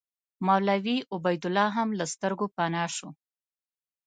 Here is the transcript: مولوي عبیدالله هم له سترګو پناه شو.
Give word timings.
مولوي 0.47 0.97
عبیدالله 1.15 1.67
هم 1.77 1.89
له 1.99 2.05
سترګو 2.13 2.45
پناه 2.55 2.89
شو. 2.95 3.09